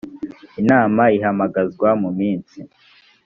inama 0.61 1.03
ihamagazwa 1.17 1.89
mu 2.01 2.09
minsi. 2.19 2.57